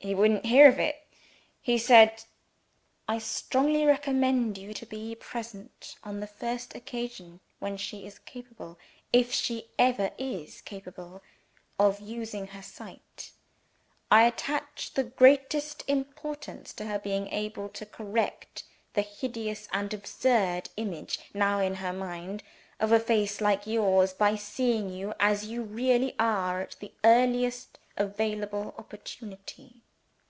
[0.00, 0.94] "He wouldn't hear of it.
[1.60, 2.22] He said,
[3.08, 8.78] 'I strongly recommend you to be present on the first occasion when she is capable
[9.12, 11.20] (if she ever is capable)
[11.80, 13.32] of using her sight.
[14.08, 18.62] I attach the greatest importance to her being able to correct
[18.94, 22.44] the hideous and absurd image now in her mind
[22.78, 27.80] of a face like yours, by seeing you as you really are at the earliest
[27.96, 29.82] available opportunity.'"